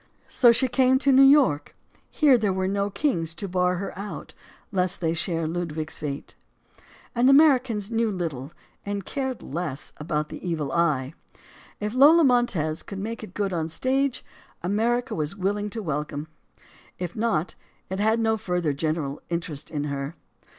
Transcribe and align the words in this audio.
So 0.29 0.51
she 0.51 0.67
came 0.67 0.97
to 0.97 1.11
New 1.11 1.21
York. 1.21 1.75
Here 2.09 2.35
there 2.35 2.51
were 2.51 2.67
no 2.67 2.89
kings, 2.89 3.35
to 3.35 3.47
bar 3.47 3.75
her 3.75 3.95
out 3.95 4.33
lest 4.71 4.99
they 4.99 5.13
share 5.13 5.45
Ludwig's 5.45 5.99
fate. 5.99 6.33
16 6.33 6.33
STORIES 6.33 6.79
OF 6.79 6.81
THE 6.81 6.83
SUPER 6.87 7.09
WOMEN 7.13 7.29
And 7.29 7.29
Americans 7.29 7.91
knew 7.91 8.11
little 8.11 8.51
and 8.83 9.05
cared 9.05 9.43
less 9.43 9.93
about 9.97 10.29
the 10.29 10.41
evil 10.49 10.71
eye. 10.71 11.13
If 11.79 11.93
Lola 11.93 12.23
Montez 12.23 12.81
could 12.81 12.97
make 12.97 13.31
good 13.35 13.53
on 13.53 13.65
the 13.67 13.69
stage, 13.69 14.25
America 14.63 15.13
was 15.13 15.35
willing 15.35 15.69
to 15.69 15.83
welcome 15.83 16.23
her: 16.23 16.63
If 16.97 17.15
not, 17.15 17.53
it 17.91 17.99
had 17.99 18.19
no 18.19 18.37
further 18.37 18.73
general 18.73 19.21
interest 19.29 19.69
in 19.69 19.83
her. 19.83 20.15